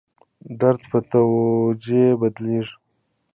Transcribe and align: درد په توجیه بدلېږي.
درد 0.59 0.81
په 0.91 0.99
توجیه 1.11 2.07
بدلېږي. 2.21 2.75